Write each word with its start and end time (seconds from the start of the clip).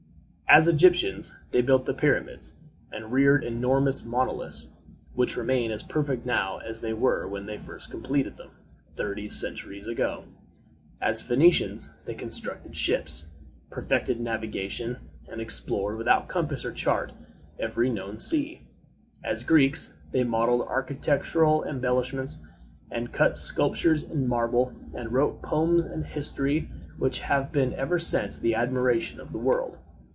As 0.53 0.67
Egyptians, 0.67 1.33
they 1.51 1.61
built 1.61 1.85
the 1.85 1.93
Pyramids, 1.93 2.55
and 2.91 3.13
reared 3.13 3.41
enormous 3.41 4.03
monoliths, 4.03 4.67
which 5.15 5.37
remain 5.37 5.71
as 5.71 5.81
perfect 5.81 6.25
now 6.25 6.57
as 6.57 6.81
they 6.81 6.91
were 6.91 7.25
when 7.25 7.47
first 7.61 7.89
completed, 7.89 8.33
thirty 8.97 9.29
centuries 9.29 9.87
ago. 9.87 10.25
As 11.01 11.23
Ph[oe]nicians, 11.23 11.87
they 12.03 12.13
constructed 12.13 12.75
ships, 12.75 13.27
perfected 13.69 14.19
navigation, 14.19 14.97
and 15.25 15.39
explored, 15.39 15.95
without 15.97 16.27
compass 16.27 16.65
or 16.65 16.73
chart, 16.73 17.13
every 17.57 17.89
known 17.89 18.17
sea. 18.17 18.59
As 19.23 19.45
Greeks, 19.45 19.93
they 20.11 20.25
modeled 20.25 20.67
architectural 20.67 21.63
embellishments, 21.63 22.39
and 22.91 23.13
cut 23.13 23.37
sculptures 23.37 24.03
in 24.03 24.27
marble, 24.27 24.73
and 24.93 25.13
wrote 25.13 25.41
poems 25.41 25.85
and 25.85 26.05
history, 26.07 26.69
which 26.97 27.21
have 27.21 27.53
been 27.53 27.71
ever 27.75 27.97
since 27.97 28.37
the 28.37 28.53
admiration 28.53 29.21
of 29.21 29.31
the 29.31 29.39
world. 29.39 29.79